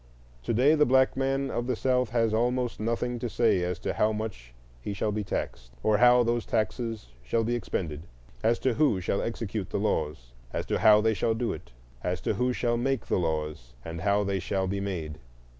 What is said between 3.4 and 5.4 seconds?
as to how much he shall be